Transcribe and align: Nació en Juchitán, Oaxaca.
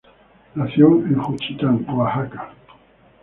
Nació 0.55 0.97
en 1.05 1.15
Juchitán, 1.19 1.85
Oaxaca. 1.87 2.55